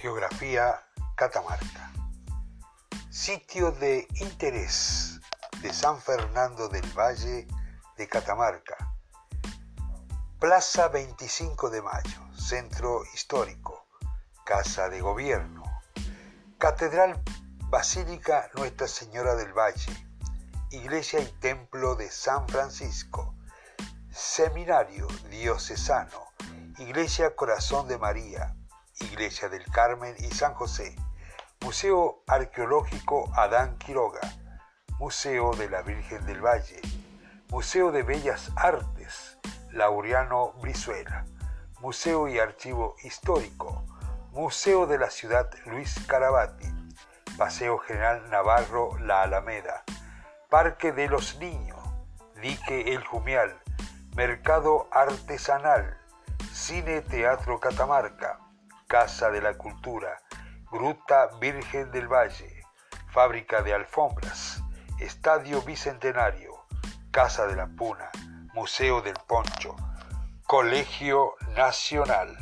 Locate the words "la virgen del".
35.70-36.40